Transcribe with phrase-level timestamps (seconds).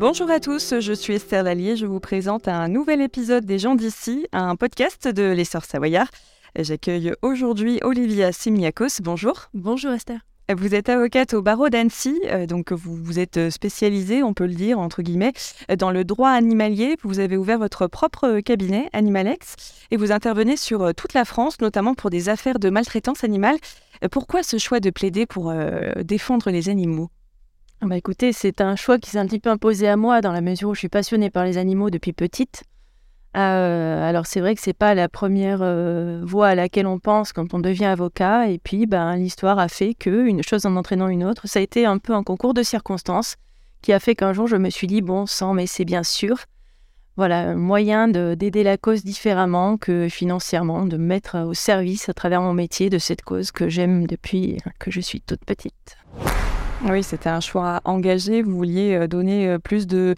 [0.00, 3.74] Bonjour à tous, je suis Esther Lallier, je vous présente un nouvel épisode des gens
[3.74, 6.08] d'ici, un podcast de Les Sœurs Savoyards.
[6.58, 9.02] J'accueille aujourd'hui Olivia Simiakos.
[9.02, 9.50] Bonjour.
[9.52, 10.20] Bonjour Esther.
[10.56, 14.54] Vous êtes avocate au barreau d'Annecy, euh, donc vous, vous êtes spécialisée, on peut le
[14.54, 15.34] dire, entre guillemets,
[15.76, 16.96] dans le droit animalier.
[17.02, 19.54] Vous avez ouvert votre propre cabinet, Animalex,
[19.90, 23.58] et vous intervenez sur euh, toute la France, notamment pour des affaires de maltraitance animale.
[24.10, 27.10] Pourquoi ce choix de plaider pour euh, défendre les animaux?
[27.86, 30.42] Bah écoutez, c'est un choix qui s'est un petit peu imposé à moi dans la
[30.42, 32.62] mesure où je suis passionnée par les animaux depuis petite.
[33.36, 37.32] Euh, alors c'est vrai que c'est pas la première euh, voie à laquelle on pense
[37.32, 38.48] quand on devient avocat.
[38.48, 41.62] Et puis ben, l'histoire a fait que une chose en entraînant une autre, ça a
[41.62, 43.36] été un peu un concours de circonstances
[43.82, 46.36] qui a fait qu'un jour je me suis dit bon sang, mais c'est bien sûr.
[47.16, 52.40] Voilà, un moyen d'aider la cause différemment que financièrement, de mettre au service à travers
[52.40, 55.96] mon métier de cette cause que j'aime depuis que je suis toute petite.
[56.84, 58.42] Oui, c'était un choix engagé.
[58.42, 60.14] Vous vouliez euh, donner euh, plus de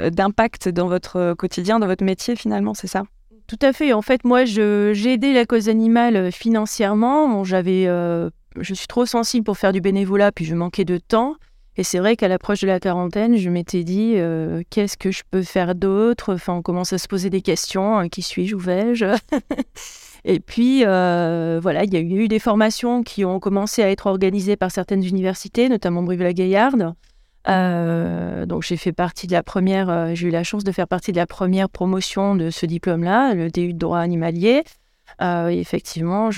[0.00, 3.02] euh, d'impact dans votre quotidien, dans votre métier finalement, c'est ça?
[3.46, 3.92] Tout à fait.
[3.92, 7.44] En fait, moi, j'ai aidé la cause animale financièrement.
[7.44, 11.36] j'avais, je suis trop sensible pour faire du bénévolat, puis je manquais de temps.
[11.76, 14.14] Et c'est vrai qu'à l'approche de la quarantaine, je m'étais dit
[14.70, 16.32] qu'est-ce que je peux faire d'autre?
[16.32, 17.98] Enfin, on commence à se poser des questions.
[17.98, 18.54] Hein, qui suis-je?
[18.54, 19.04] Où vais-je?
[20.24, 24.06] Et puis, euh, voilà, il y a eu des formations qui ont commencé à être
[24.06, 26.94] organisées par certaines universités, notamment Brive-la-Gaillarde.
[27.46, 30.88] Euh, donc, j'ai fait partie de la première, euh, j'ai eu la chance de faire
[30.88, 34.64] partie de la première promotion de ce diplôme-là, le DU de droit animalier.
[35.20, 36.30] effectivement,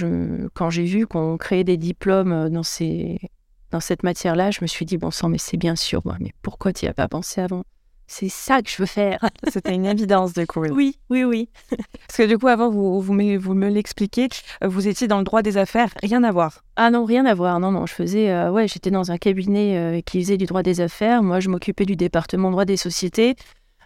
[0.55, 5.12] quand j'ai vu qu'on créait des diplômes dans, cette matière-là, je me suis dit, bon
[5.12, 7.62] sang, mais c'est bien sûr, mais pourquoi tu n'y as pas pensé avant?
[8.06, 9.18] C'est ça que je veux faire.
[9.52, 10.60] C'était une évidence du coup.
[10.60, 11.48] Oui, oui, oui.
[11.70, 14.28] Parce que du coup, avant, vous, vous me, vous me l'expliquez,
[14.62, 16.62] euh, vous étiez dans le droit des affaires, rien à voir.
[16.77, 17.58] Ah non, rien à voir.
[17.60, 20.62] Non, non, je faisais, euh, ouais, j'étais dans un cabinet euh, qui faisait du droit
[20.62, 21.22] des affaires.
[21.22, 23.36] Moi, je m'occupais du département droit des sociétés,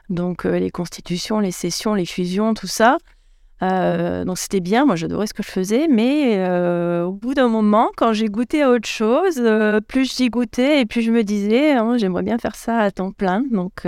[0.08, 2.98] donc les constitutions, les cessions, les fusions, tout ça.
[3.62, 7.48] Euh, donc c'était bien, moi j'adorais ce que je faisais, mais euh, au bout d'un
[7.48, 11.22] moment, quand j'ai goûté à autre chose, euh, plus j'y goûtais et plus je me
[11.22, 13.42] disais, hein, j'aimerais bien faire ça à temps plein.
[13.50, 13.82] Donc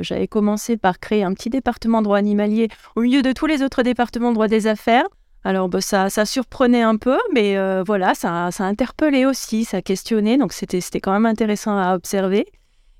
[0.00, 3.82] j'avais commencé par créer un petit département droit animalier au milieu de tous les autres
[3.82, 5.06] départements droit des affaires.
[5.44, 10.38] Alors bah, ça, ça surprenait un peu, mais voilà, ça, ça interpellait aussi, ça questionnait,
[10.38, 12.46] donc c'était quand même intéressant à observer.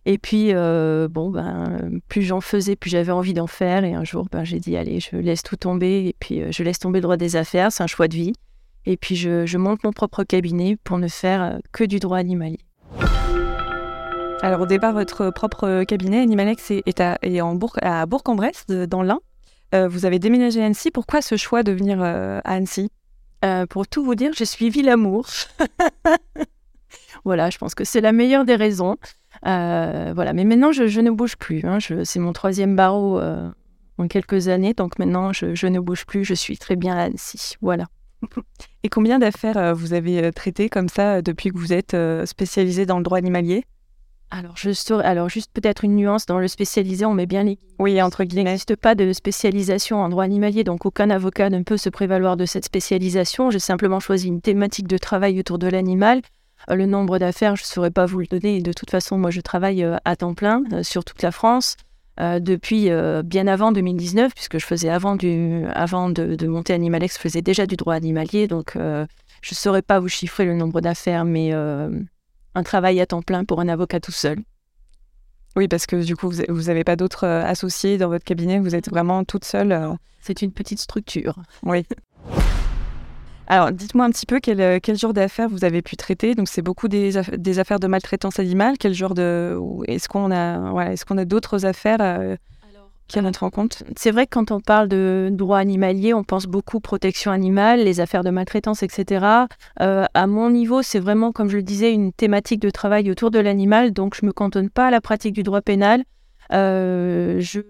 [0.04, 3.84] Et puis, euh, bon, ben, plus j'en faisais, plus j'avais envie d'en faire.
[3.84, 6.06] Et un jour, ben, j'ai dit, allez, je laisse tout tomber.
[6.06, 7.70] Et puis, euh, je laisse tomber le droit des affaires.
[7.70, 8.32] C'est un choix de vie.
[8.84, 12.58] Et puis, je, monte mon propre cabinet pour ne faire euh, que du droit animalier.
[14.42, 19.20] Alors, au départ, votre propre cabinet, Animalex, est, à, en Bourg, à Bourg-en-Bresse, dans l'Ain.
[19.72, 20.90] vous avez déménagé à Annecy.
[20.90, 22.90] Pourquoi ce choix de venir à Annecy?
[23.70, 25.28] Pour tout vous dire, j'ai suivi l'amour.
[27.24, 28.96] voilà, je pense que c'est la meilleure des raisons.
[29.46, 31.62] Euh, voilà, mais maintenant je, ne bouge plus.
[31.64, 31.78] Hein.
[32.04, 33.50] C'est mon troisième barreau euh,
[33.98, 36.24] en quelques années, donc maintenant je, ne bouge plus.
[36.24, 37.56] Je suis très bien à Annecy.
[37.60, 37.86] Voilà.
[38.84, 42.98] Et combien d'affaires euh, vous avez traitées comme ça depuis que vous êtes spécialisé dans
[42.98, 43.64] le droit animalier?
[44.34, 44.70] Alors, je
[45.02, 47.58] alors, juste peut-être une nuance dans le spécialisé, on met bien les.
[47.78, 48.42] Oui, entre guillemets.
[48.42, 52.38] Il n'existe pas de spécialisation en droit animalier, donc aucun avocat ne peut se prévaloir
[52.38, 53.50] de cette spécialisation.
[53.50, 56.22] J'ai simplement choisi une thématique de travail autour de l'animal
[56.68, 58.60] le nombre d'affaires, je ne saurais pas vous le donner.
[58.60, 61.76] De toute façon, moi, je travaille euh, à temps plein euh, sur toute la France.
[62.18, 62.90] depuis
[63.24, 67.66] bien avant 2019, puisque je faisais avant, du, avant de, monter Animalex, je faisais déjà
[67.66, 72.62] du droit animalier, donc je ne saurais pas vous chiffrer le nombre d'affaires, mais un
[72.62, 74.38] travail à temps plein pour un avocat tout seul.
[75.56, 78.90] Oui, parce que du coup, vous n'avez pas d'autres associés dans votre cabinet, vous êtes
[78.90, 79.96] vraiment toute seule.
[80.20, 81.36] C'est une petite structure.
[81.64, 81.84] Oui.
[83.52, 86.34] Alors, dites-moi un petit peu quel, euh, quel genre d'affaires vous avez pu traiter.
[86.34, 88.76] Donc, c'est beaucoup des, des, affaires de maltraitance animale.
[88.80, 89.58] Quel genre de.
[89.88, 92.34] Est-ce qu'on a, voilà, est-ce qu'on a d'autres affaires euh,
[93.08, 93.82] qui rentrent en compte?
[93.94, 98.00] C'est vrai que quand on parle de droit animalier, on pense beaucoup protection animale, les
[98.00, 99.26] affaires de maltraitance, etc.
[99.82, 103.30] Euh, à mon niveau, c'est vraiment, comme je le disais, une thématique de travail autour
[103.30, 103.92] de l'animal.
[103.92, 106.04] Donc, je ne me cantonne pas à la pratique du droit pénal.
[106.50, 107.60] je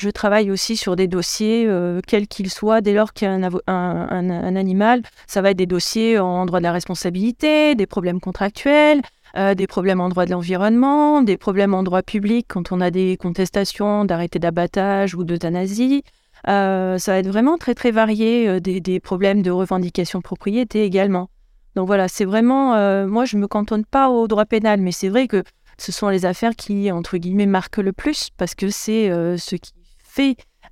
[0.00, 3.50] je travaille aussi sur des dossiers, euh, quels qu'ils soient, dès lors qu'il y a
[3.66, 5.02] un, animal.
[5.26, 9.02] Ça va être des dossiers en droit de la responsabilité, des problèmes contractuels,
[9.36, 12.90] euh, des problèmes en droit de l'environnement, des problèmes en droit public quand on a
[12.90, 16.02] des contestations d'arrêté d'abattage ou d'euthanasie.
[16.48, 20.84] Euh, ça va être vraiment très très varié, des, des, problèmes de revendication de propriété
[20.84, 21.28] également.
[21.74, 25.08] Donc voilà, c'est vraiment, moi je ne me cantonne pas au droit pénal, mais c'est
[25.08, 25.42] vrai que
[25.78, 29.72] ce sont les affaires qui, entre guillemets, marquent le plus parce que c'est ce qui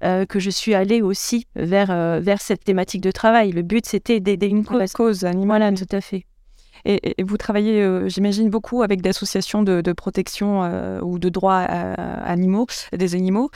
[0.02, 3.52] euh, que je suis allée aussi vers, euh, vers cette thématique de travail.
[3.52, 4.92] Le but, c'était d'aider une cause.
[4.92, 5.74] cause animale.
[5.74, 6.26] tout à fait.
[6.84, 10.60] Et, vous travaillez, j'imagine, beaucoup avec des associations de, protection
[11.02, 13.50] ou de droits animaux, des animaux.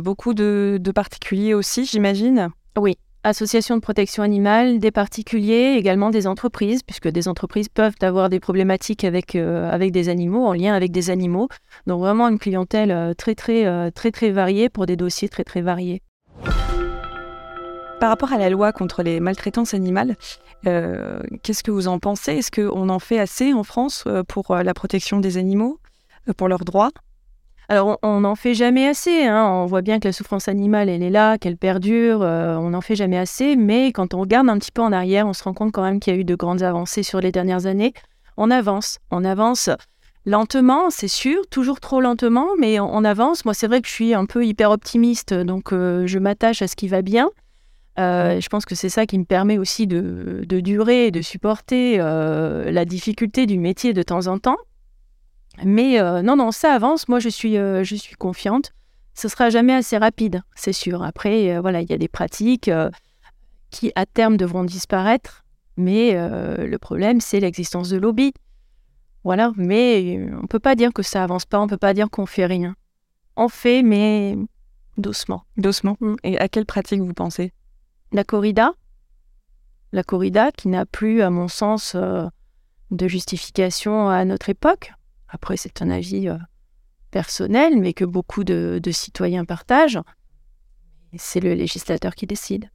[0.00, 2.48] beaucoup de, de particuliers aussi, j'imagine?
[2.76, 8.28] Oui, associations de protection animale, des particuliers, également des entreprises, puisque des entreprises peuvent avoir
[8.28, 11.48] des problématiques avec, euh, des animaux, en lien avec des animaux.
[11.86, 15.44] Donc vraiment une clientèle euh, très, très, euh, très, très variée pour des dossiers très,
[15.44, 16.02] très variés.
[18.00, 20.16] Par rapport à la loi contre les maltraitances animales,
[20.62, 22.34] qu'est-ce que vous en pensez?
[22.34, 25.80] Est-ce qu'on en fait assez en France pour la protection des animaux,
[26.36, 26.90] pour leurs droits?
[27.70, 29.24] Alors, on n'en fait jamais assez.
[29.24, 29.46] Hein.
[29.46, 32.22] On voit bien que la souffrance animale, elle est là, qu'elle perdure.
[32.22, 33.56] Euh, on n'en fait jamais assez.
[33.56, 36.00] Mais quand on regarde un petit peu en arrière, on se rend compte quand même
[36.00, 37.92] qu'il y a eu de grandes avancées sur les dernières années.
[38.38, 38.98] On avance.
[39.10, 39.68] On avance
[40.24, 43.44] lentement, c'est sûr, toujours trop lentement, mais on, avance.
[43.44, 46.68] Moi, c'est vrai que je suis un peu hyper optimiste, donc euh, je m'attache à
[46.68, 47.30] ce qui va bien.
[47.98, 51.98] Euh, je pense que c'est ça qui me permet aussi de, de durer, de supporter
[51.98, 54.56] la difficulté du métier de temps en temps.
[55.64, 57.08] Mais euh, non, non, ça avance.
[57.08, 58.72] Moi, je suis, euh, je suis confiante.
[59.14, 61.02] Ce sera jamais assez rapide, c'est sûr.
[61.02, 62.70] Après, euh, voilà, il y a des pratiques
[63.70, 65.44] qui, à terme, devront disparaître.
[65.76, 68.32] Mais le problème, c'est l'existence de lobby.
[69.22, 71.94] Voilà, mais on ne peut pas dire que ça avance pas, on ne peut pas
[71.94, 72.74] dire qu'on fait rien.
[73.36, 74.36] On fait, mais
[74.96, 75.44] doucement.
[75.56, 75.96] Doucement.
[76.00, 76.16] Mm.
[76.24, 77.52] Et à quelle pratique vous pensez?
[78.10, 78.72] La corrida.
[79.92, 81.94] La corrida qui n'a plus, à mon sens,
[82.90, 84.92] de justification à notre époque.
[85.28, 86.36] Après, c'est un avis euh,
[87.10, 90.00] personnel, mais que beaucoup de, citoyens partagent.
[91.16, 92.70] C'est le législateur qui décide.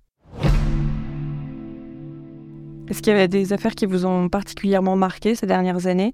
[2.89, 6.13] Est-ce qu'il y avait des affaires qui vous ont particulièrement marqué ces dernières années?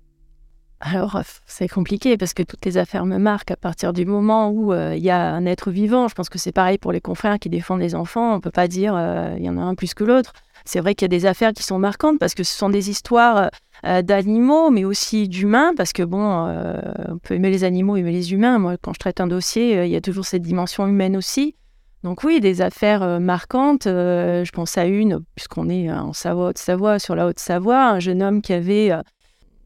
[0.79, 4.49] Alors, euh, c'est compliqué parce que toutes les affaires me marquent à partir du moment
[4.49, 6.07] où euh, il y a un être vivant.
[6.07, 8.31] Je pense que c'est pareil pour les confrères qui défendent les enfants.
[8.31, 8.93] On ne peut pas dire
[9.37, 10.31] il y en a un plus que l'autre.
[10.69, 12.91] C'est vrai qu'il y a des affaires qui sont marquantes parce que ce sont des
[12.91, 13.49] histoires
[13.85, 18.11] euh, d'animaux, mais aussi d'humains, parce que bon, euh, on peut aimer les animaux, aimer
[18.11, 18.59] les humains.
[18.59, 21.55] Moi, quand je traite un dossier, euh, il y a toujours cette dimension humaine aussi.
[22.03, 23.85] Donc oui, des affaires marquantes.
[23.85, 28.41] je pense à une, puisqu'on est en Savoie, Haute-Savoie, sur la Haute-Savoie, un jeune homme
[28.41, 28.91] qui avait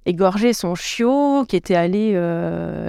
[0.08, 2.14] égorgé son chiot, qui était allé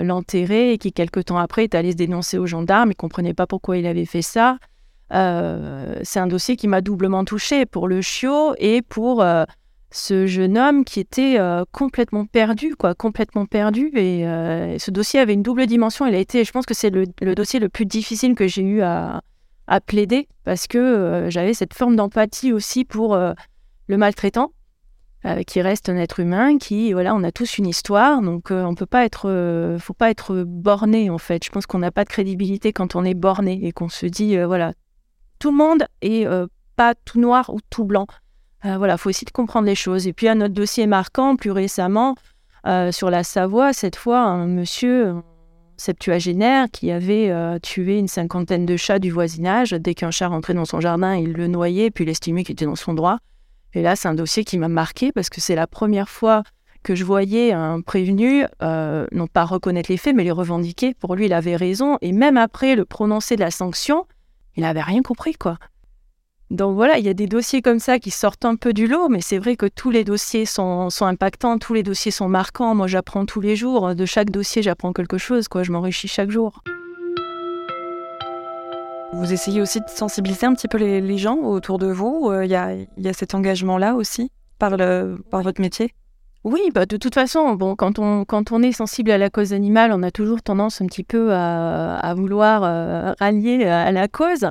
[0.02, 3.46] l'enterrer et qui, quelques temps après, est allé se dénoncer aux gendarmes et comprenait pas
[3.46, 4.56] pourquoi il avait fait ça.
[5.10, 9.22] C'est un dossier qui m'a doublement touché pour le chiot et pour
[9.94, 13.92] ce jeune homme qui était euh, complètement perdu, quoi, complètement perdu.
[13.96, 16.04] Euh, et ce dossier avait une double dimension.
[16.06, 18.82] Il a été, je pense que c'est le, dossier le plus difficile que j'ai eu
[18.82, 19.22] à,
[19.86, 24.52] plaider parce que euh, j'avais cette forme d'empathie aussi pour le maltraitant,
[25.46, 28.84] qui reste un être humain, qui, voilà, on a tous une histoire, donc on peut
[28.84, 31.44] pas être, faut pas être borné en fait.
[31.44, 34.36] Je pense qu'on n'a pas de crédibilité quand on est borné et qu'on se dit,
[34.36, 34.74] voilà,
[35.38, 36.26] tout le monde est
[36.76, 38.06] pas tout noir ou tout blanc.
[38.64, 40.06] Euh, voilà, il faut essayer de comprendre les choses.
[40.06, 42.14] Et puis un autre dossier marquant, plus récemment,
[42.66, 45.16] euh, sur la Savoie, cette fois, un monsieur
[45.76, 49.72] septuagénaire qui avait euh, tué une cinquantaine de chats du voisinage.
[49.72, 52.64] Dès qu'un chat rentrait dans son jardin, il le noyait, puis il estimait qu'il était
[52.64, 53.18] dans son droit.
[53.74, 56.42] Et là, c'est un dossier qui m'a marqué parce que c'est la première fois
[56.84, 60.94] que je voyais un prévenu, non pas reconnaître les faits, mais les revendiquer.
[60.94, 61.98] Pour lui, il avait raison.
[62.02, 64.06] Et même après le prononcer de la sanction,
[64.56, 65.58] il n'avait rien compris, quoi.
[66.50, 69.08] Donc voilà, il y a des dossiers comme ça qui sortent un peu du lot,
[69.08, 72.74] mais c'est vrai que tous les dossiers sont, impactants, tous les dossiers sont marquants.
[72.74, 73.94] Moi, j'apprends tous les jours.
[73.94, 75.48] De chaque dossier, j'apprends quelque chose.
[75.48, 75.62] Quoi.
[75.62, 76.62] Je m'enrichis chaque jour.
[79.14, 82.30] Vous essayez aussi de sensibiliser un petit peu les, gens autour de vous.
[82.30, 85.94] Euh, il y, a, cet engagement-là aussi par, le, par votre métier?
[86.44, 90.10] Oui, bah de toute façon, quand on, est sensible à la cause animale, on a
[90.10, 94.46] toujours tendance un petit peu à, vouloir euh, rallier à la cause.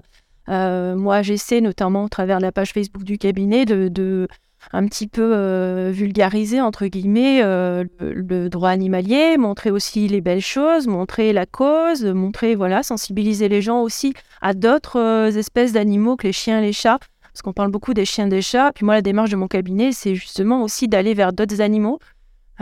[0.50, 4.27] Euh, moi, j'essaie notamment au travers de la page Facebook du cabinet de,
[4.71, 10.41] un petit peu euh, vulgariser entre guillemets euh, le, droit animalier, montrer aussi les belles
[10.41, 16.27] choses, montrer la cause, montrer voilà, sensibiliser les gens aussi à d'autres espèces d'animaux que
[16.27, 17.00] les chiens et les chats.
[17.34, 18.72] Parce qu'on parle beaucoup des chiens des chats.
[18.74, 22.00] Puis moi, la démarche de mon cabinet, c'est justement aussi d'aller vers d'autres animaux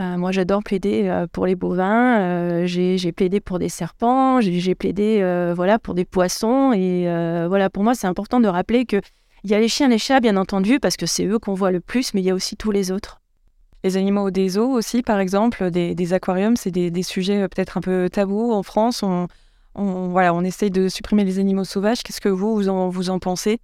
[0.00, 2.18] euh, moi, j'adore plaider euh, pour les bovins.
[2.20, 4.40] Euh, j'ai plaidé pour des serpents.
[4.40, 6.72] J'ai plaidé voilà, pour des poissons.
[6.72, 7.04] Et
[7.48, 9.02] voilà, pour moi, c'est important de rappeler qu'il
[9.44, 11.80] y a les chiens les chats, bien entendu, parce que c'est eux qu'on voit le
[11.80, 13.20] plus, mais il y a aussi tous les autres.
[13.84, 18.08] Les animaux des eaux aussi, par exemple, des, aquariums, c'est des, sujets peut-être un peu
[18.10, 19.02] tabous en France.
[19.02, 19.26] On,
[19.74, 22.02] voilà, on essaye de supprimer les animaux sauvages.
[22.02, 23.58] Qu'est-ce que vous, vous en pensez?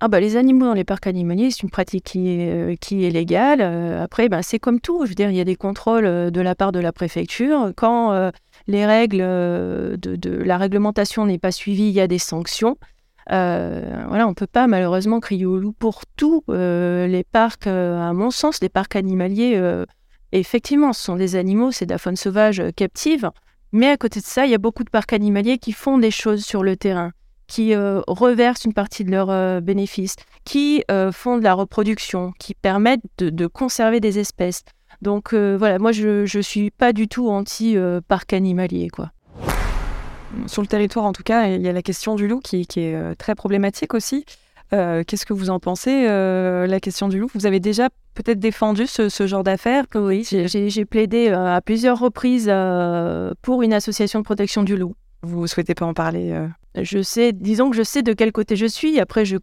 [0.00, 3.10] Ah bah, les animaux dans les parcs animaliers, c'est une pratique qui est, euh, est
[3.10, 3.60] légale.
[3.60, 5.06] Euh, après, ben, c'est comme tout.
[5.06, 7.72] Je il y a des contrôles euh, de la part de la préfecture.
[7.76, 8.30] Quand
[8.66, 12.76] les règles de, la réglementation n'est pas suivie, il y a des sanctions.
[13.30, 16.42] on peut pas malheureusement crier au loup pour tout.
[16.48, 19.58] les parcs, à mon sens, les parcs animaliers,
[20.32, 23.30] effectivement, ce sont des animaux, c'est de la faune sauvage captive.
[23.72, 26.10] Mais à côté de ça, il y a beaucoup de parcs animaliers qui font des
[26.10, 27.12] choses sur le terrain,
[27.46, 30.82] qui reversent une partie de leurs bénéfices, qui
[31.12, 34.62] font de la reproduction, qui permettent de, conserver des espèces.
[35.02, 38.88] Donc voilà, moi je ne suis pas du tout anti-parc animalier.
[38.88, 39.10] quoi.
[40.46, 42.94] Sur le territoire, en tout cas, il y a la question du loup qui, est
[42.94, 44.24] euh, très problématique aussi.
[44.72, 47.28] Euh, qu'est-ce que vous en pensez, euh, la question du loup?
[47.34, 49.84] Vous avez déjà peut-être défendu ce, genre d'affaires?
[49.94, 52.52] Oui, j'ai plaidé à plusieurs reprises
[53.42, 54.94] pour une association de protection du loup.
[55.24, 56.34] Vous ne souhaitez pas en parler
[56.76, 59.00] Je sais, disons que je sais de quel côté je suis.
[59.00, 59.36] Après, je,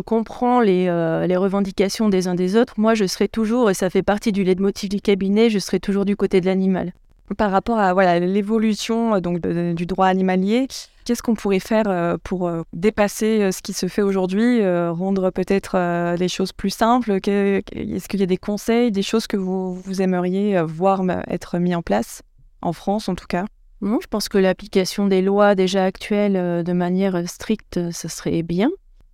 [0.00, 0.84] comprends les,
[1.26, 2.74] les, revendications des uns des autres.
[2.76, 6.04] Moi, je serai toujours, et ça fait partie du leitmotiv du cabinet, je serai toujours
[6.04, 6.92] du côté de l'animal
[7.34, 10.68] par rapport à l'évolution euh, du droit animalier.
[11.04, 14.60] Qu'est-ce qu'on pourrait faire euh, pour euh, dépasser ce qui se fait aujourd'hui,
[14.90, 17.12] rendre peut-être les choses plus simples?
[17.12, 21.74] Est-ce qu'il y a des conseils, des choses que vous, vous aimeriez voir être mis
[21.74, 22.22] en place?
[22.62, 23.46] En France en tout cas
[23.82, 28.70] Non, je pense que l'application des lois déjà actuelles de manière stricte, ce serait bien.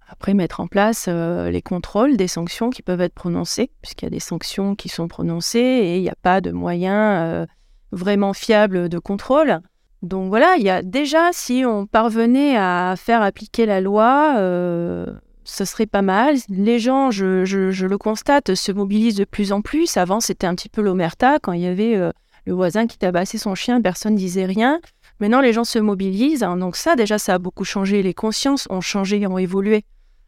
[0.08, 4.10] Après, mettre en place les contrôles des sanctions qui peuvent être prononcées, puisqu'il y a
[4.10, 7.46] des sanctions qui sont prononcées et il n'y a pas de moyens
[7.92, 9.60] vraiment fiable de contrôle.
[10.02, 15.06] Donc voilà, il y a déjà, si on parvenait à faire appliquer la loi, euh,
[15.44, 16.36] ce serait pas mal.
[16.48, 19.96] Les gens, je, le constate, se mobilisent de plus en plus.
[19.96, 22.10] Avant, c'était un petit peu l'omerta, quand il y avait euh,
[22.46, 24.80] le voisin qui tabassait son chien, personne ne disait rien.
[25.20, 26.42] Maintenant, les gens se mobilisent.
[26.42, 26.56] Hein.
[26.56, 28.02] donc ça, déjà, ça a beaucoup changé.
[28.02, 29.84] Les consciences ont changé, ont évolué.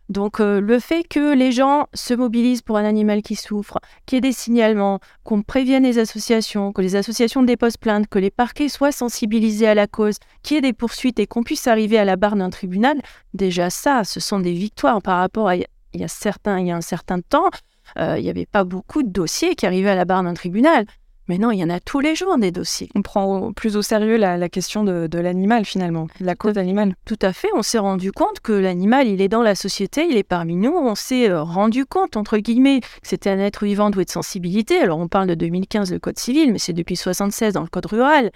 [0.08, 4.16] Donc euh, le fait que les gens se mobilisent pour un animal qui souffre, qu'il
[4.16, 8.30] y ait des signalements, qu'on prévienne les associations, que les associations déposent plainte, que les
[8.30, 11.98] parquets soient sensibilisés à la cause, qu'il y ait des poursuites et qu'on puisse arriver
[11.98, 13.02] à la barre d'un tribunal,
[13.34, 16.70] déjà ça, ce sont des victoires par rapport à il y a, certains, il y
[16.70, 17.50] a un certain temps,
[17.98, 20.86] euh, il n'y avait pas beaucoup de dossiers qui arrivaient à la barre d'un tribunal.
[21.28, 22.88] Mais non, il y en a tous les jours des dossiers.
[22.94, 26.94] On prend plus au sérieux la, question de, l'animal finalement, la cause animale.
[27.04, 30.16] Tout à fait, on s'est rendu compte que l'animal, il est dans la société, il
[30.16, 30.72] est parmi nous.
[30.72, 34.78] On s'est euh, rendu compte, entre guillemets, que c'était un être vivant doué de sensibilité.
[34.78, 37.86] Alors on parle de 2015, le Code civil, mais c'est depuis 76 dans le Code
[37.86, 38.30] rural.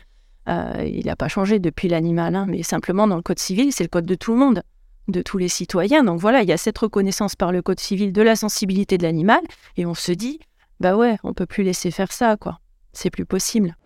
[0.49, 3.85] Euh, il n'a pas changé depuis l'animal, hein, mais simplement dans le Code civil, c'est
[3.85, 4.63] le code de tout le monde,
[5.09, 6.05] de tous les citoyens.
[6.05, 9.05] Donc voilà, il y a cette reconnaissance par le Code civil de la sensibilité de
[9.05, 9.41] l'animal,
[9.77, 10.41] et on se dit,
[10.81, 12.59] bah ouais, on peut plus laisser faire ça, quoi
[12.93, 13.77] c'est plus possible.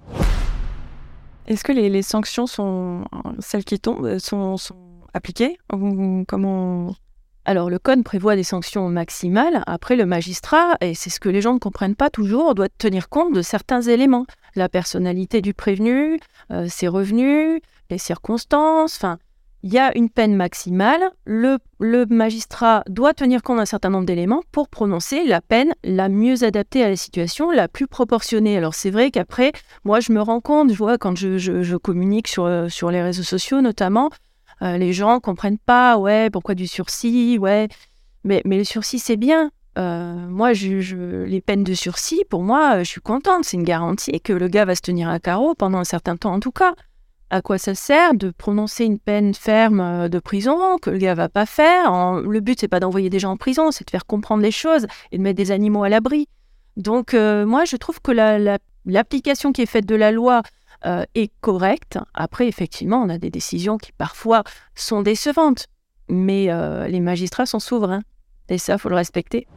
[1.47, 3.05] Est-ce que les, sanctions sont
[3.39, 4.57] celles qui tombent sont,
[5.15, 6.95] appliquées ou comment
[7.49, 9.63] alors, le code prévoit des sanctions maximales.
[9.69, 13.09] Après, le magistrat, et c'est ce que les gens ne comprennent pas toujours, doit tenir
[13.09, 14.27] compte de certains éléments.
[14.57, 16.19] La personnalité du prévenu,
[16.51, 19.19] euh, ses revenus, les circonstances, enfin,
[19.67, 21.59] il y a une peine maximale, le,
[22.09, 26.85] magistrat doit tenir compte d'un certain nombre d'éléments pour prononcer la peine la mieux adaptée
[26.85, 28.57] à la situation, la plus proportionnée.
[28.57, 29.51] Alors c'est vrai qu'après,
[29.83, 33.61] moi je me rends compte, je vois quand je, communique sur, sur les réseaux sociaux
[33.61, 34.11] notamment,
[34.63, 37.67] euh, les gens comprennent pas, ouais, pourquoi du sursis, ouais,
[38.23, 39.51] mais, le sursis c'est bien.
[39.79, 43.45] Euh, moi, les peines de sursis, pour moi, je suis contente.
[43.45, 46.33] C'est une garantie que le gars va se tenir à carreau pendant un certain temps
[46.33, 46.75] en tout cas
[47.31, 51.15] à quoi ça sert de prononcer une peine ferme euh, de prison que le gars
[51.15, 51.91] va pas faire.
[52.23, 54.87] le but c'est pas d'envoyer des gens en prison, c'est de faire comprendre les choses
[55.13, 56.29] et de mettre des animaux à l'abri.
[56.77, 58.13] Donc euh, moi je trouve que
[58.85, 60.43] l'application qui est faite de la loi
[60.85, 61.99] euh, est correcte.
[62.15, 65.67] Après effectivement on a des décisions qui parfois sont décevantes,
[66.09, 66.49] mais
[66.89, 68.03] les magistrats sont souverains
[68.49, 69.49] et ça faut le respecter.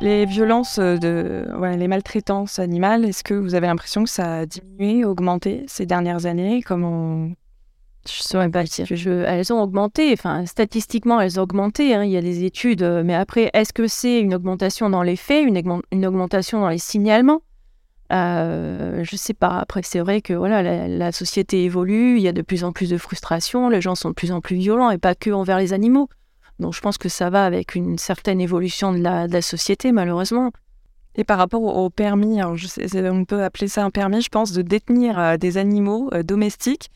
[0.00, 5.04] Les violences, de, les maltraitances animales, est-ce que vous avez l'impression que ça a diminué,
[5.04, 6.62] augmenté ces dernières années?
[6.62, 7.30] Comment
[8.08, 8.86] je saurais pas dire.
[9.26, 11.94] elles ont augmenté, enfin statistiquement elles ont augmenté.
[11.94, 15.02] Hein, il y a des études, euh, mais après, est-ce que c'est une augmentation dans
[15.02, 17.42] les faits, une, une augmentation dans les signalements?
[18.12, 19.58] Euh, Je sais pas.
[19.58, 22.72] Après, c'est vrai que voilà, la, la, société évolue, il y a de plus en
[22.72, 25.58] plus de frustration, les gens sont de plus en plus violents et pas que envers
[25.58, 26.08] les animaux.
[26.58, 30.52] Donc je pense que ça va avec une certaine évolution de la, société, malheureusement.
[31.14, 35.18] Et par rapport au, permis, on peut appeler ça un permis, je pense, de détenir
[35.18, 36.90] euh, des animaux euh, domestiques.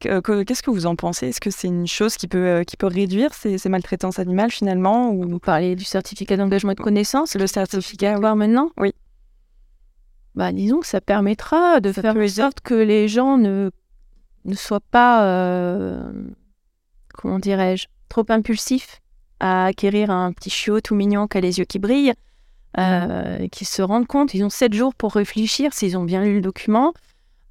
[0.00, 1.28] Qu'est-ce que vous en pensez?
[1.28, 5.10] Est-ce que c'est une chose qui peut, euh, qui peut réduire ces, maltraitances animales finalement
[5.10, 5.26] ou...
[5.26, 8.70] Vous parlez du certificat d'engagement de connaissance Le certificat, voir maintenant?
[8.76, 8.94] Oui.
[10.34, 13.70] Bah, disons que ça permettra de faire en sorte que les gens ne,
[14.44, 16.02] ne soient pas,
[17.14, 19.00] comment dirais-je, trop impulsifs
[19.40, 22.14] à acquérir un petit chiot tout mignon qui a les yeux qui brillent,
[22.78, 26.34] euh, qui se rendent compte, ils ont sept jours pour réfléchir s'ils ont bien lu
[26.36, 26.92] le document,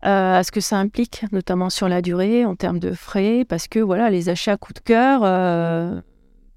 [0.06, 3.68] euh, à ce que ça implique, notamment sur la durée, en termes de frais, parce
[3.68, 6.00] que voilà, les achats à coup de cœur, euh,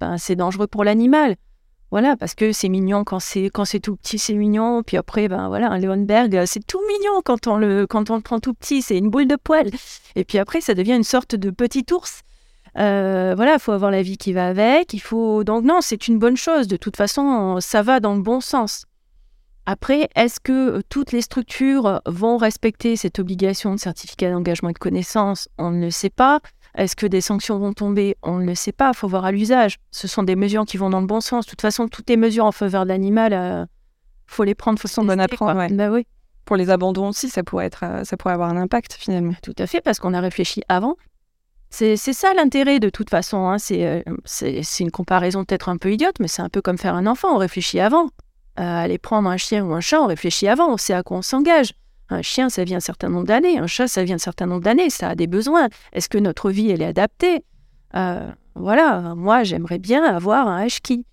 [0.00, 1.37] ben, c'est dangereux pour l'animal.
[1.90, 4.82] Voilà, parce que c'est mignon quand c'est quand c'est tout petit, c'est mignon.
[4.82, 8.20] Puis après, ben voilà, un Leonberg, c'est tout mignon quand on le quand on le
[8.20, 9.70] prend tout petit, c'est une boule de poil.
[10.14, 12.20] Et puis après, ça devient une sorte de petit ours.
[12.76, 14.92] Euh, voilà, il faut avoir la vie qui va avec.
[14.92, 16.68] Il faut donc non, c'est une bonne chose.
[16.68, 18.84] De toute façon, ça va dans le bon sens.
[19.66, 24.78] Après, est-ce que toutes les structures vont respecter cette obligation de certificat d'engagement et de
[24.78, 25.48] connaissance?
[25.58, 26.40] On ne le sait pas.
[26.75, 28.16] Est-ce que des sanctions vont tomber?
[28.22, 29.76] On ne le sait pas, il faut voir à l'usage.
[29.90, 31.44] Ce sont des mesures qui vont dans le bon sens.
[31.44, 33.66] De toute façon, toutes les mesures en faveur de l'animal, il euh,
[34.26, 35.66] faut les prendre, faut s'en bonne à prendre.
[35.75, 36.06] Bah oui.
[36.44, 39.34] Pour les abandons aussi, ça pourrait, être, euh, ça pourrait avoir un impact finalement.
[39.42, 40.96] Tout à fait, parce qu'on a réfléchi avant.
[41.70, 43.48] C'est ça l'intérêt de toute façon.
[43.48, 43.56] Hein.
[43.72, 47.06] Euh, c'est une comparaison peut-être un peu idiote, mais c'est un peu comme faire un
[47.06, 47.34] enfant.
[47.34, 48.08] On réfléchit avant.
[48.56, 50.72] aller prendre un chien ou un chat, on réfléchit avant.
[50.72, 51.72] On sait à quoi on s'engage.
[52.10, 53.58] Un chien, ça vit un certain nombre d'années.
[53.58, 54.88] Un chat, ça vit un certain nombre d'années.
[54.90, 55.68] Ça a des besoins.
[55.92, 57.44] Est-ce que notre vie, elle est adaptée?
[57.94, 61.04] Euh, Voilà, moi, j'aimerais bien avoir un husky.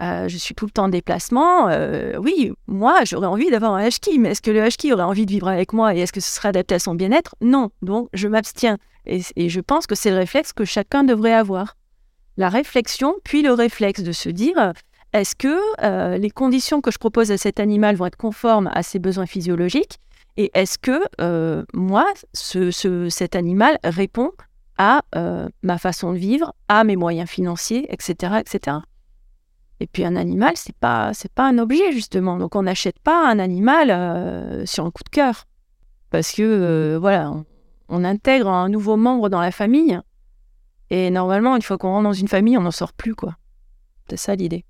[0.00, 1.68] Euh, je suis tout le temps en déplacement.
[1.68, 5.26] Euh, oui, moi, j'aurais envie d'avoir un husky, mais est-ce que le husky aurait envie
[5.26, 7.34] de vivre avec moi et est-ce que ce serait adapté à son bien-être?
[7.40, 7.70] Non.
[7.82, 8.78] Donc, je m'abstiens.
[9.06, 11.76] Et, je pense que c'est le réflexe que chacun devrait avoir.
[12.36, 14.72] La réflexion, puis le réflexe de se dire
[15.12, 18.98] est-ce que les conditions que je propose à cet animal vont être conformes à ses
[18.98, 19.98] besoins physiologiques
[20.36, 22.70] et est-ce que euh, moi, ce,
[23.10, 24.32] cet animal répond
[24.78, 28.78] à euh, ma façon de vivre, à mes moyens financiers, etc., etc.
[29.80, 32.38] Et puis un animal, c'est pas pas un objet justement.
[32.38, 35.44] Donc on n'achète pas un animal euh, sur un coup de cœur
[36.10, 37.32] parce que voilà,
[37.92, 40.00] on, intègre un nouveau membre dans la famille
[40.90, 43.36] et normalement une fois qu'on rentre dans une famille, on n'en sort plus quoi.
[44.08, 44.64] C'est ça l'idée.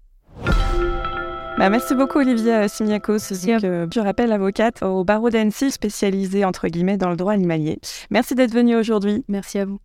[1.59, 6.97] Bah, merci beaucoup Olivia Simiakos, que, je rappelle avocate au barreau d'Annecy, spécialisée entre guillemets
[6.97, 7.79] dans le droit animalier.
[8.11, 9.25] Merci d'être venue aujourd'hui.
[9.29, 9.79] Merci à vous.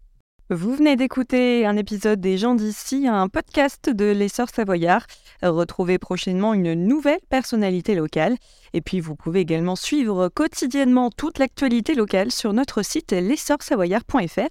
[0.50, 5.06] Vous venez d'écouter un épisode des gens d'ici, un podcast de l'essor savoyard.
[5.42, 8.38] Retrouvez prochainement une nouvelle personnalité locale.
[8.72, 14.48] Et puis vous pouvez également suivre quotidiennement toute l'actualité locale sur notre site l'essorsavoyard.fr.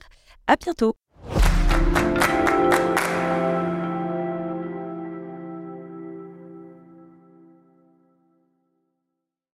[0.47, 0.97] À bientôt.